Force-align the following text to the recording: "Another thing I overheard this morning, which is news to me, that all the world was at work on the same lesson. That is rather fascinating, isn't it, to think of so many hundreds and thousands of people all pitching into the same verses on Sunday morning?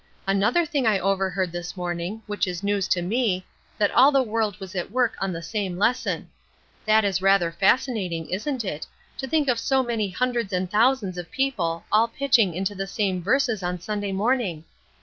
"Another 0.25 0.65
thing 0.65 0.87
I 0.87 0.97
overheard 0.97 1.51
this 1.51 1.77
morning, 1.77 2.23
which 2.25 2.47
is 2.47 2.63
news 2.63 2.87
to 2.87 3.03
me, 3.03 3.45
that 3.77 3.91
all 3.91 4.11
the 4.11 4.23
world 4.23 4.59
was 4.59 4.73
at 4.73 4.89
work 4.89 5.13
on 5.19 5.31
the 5.31 5.43
same 5.43 5.77
lesson. 5.77 6.27
That 6.87 7.05
is 7.05 7.21
rather 7.21 7.51
fascinating, 7.51 8.27
isn't 8.31 8.65
it, 8.65 8.87
to 9.19 9.27
think 9.27 9.47
of 9.47 9.59
so 9.59 9.83
many 9.83 10.09
hundreds 10.09 10.53
and 10.53 10.71
thousands 10.71 11.19
of 11.19 11.29
people 11.29 11.83
all 11.91 12.07
pitching 12.07 12.55
into 12.55 12.73
the 12.73 12.87
same 12.87 13.21
verses 13.21 13.61
on 13.61 13.79
Sunday 13.79 14.11
morning? 14.11 14.63